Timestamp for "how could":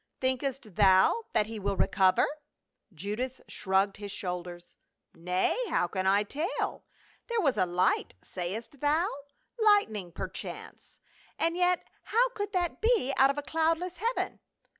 12.05-12.51